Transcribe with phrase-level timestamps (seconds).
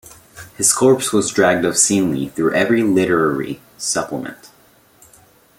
[0.57, 4.49] His corpse was dragged obscenely through every literary supplement.